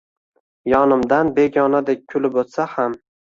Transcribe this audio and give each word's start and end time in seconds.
Yonimdan 0.71 1.29
begonadek 1.37 2.03
kulib 2.15 2.41
utsa 2.45 2.67
xam 2.75 2.97